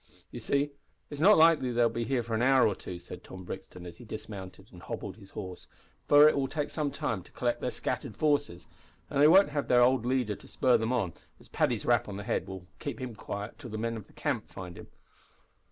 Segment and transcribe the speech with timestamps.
[0.31, 0.71] "You see,
[1.11, 3.97] it's not likely they'll be here for an hour or two," said Tom Brixton, as
[3.97, 5.67] he dismounted and hobbled his horse,
[6.07, 8.65] "for it will take some time to collect their scattered forces,
[9.11, 12.17] and they won't have their old leader to spur them on, as Paddy's rap on
[12.17, 14.87] the head will keep him quiet till the men of the camp find him."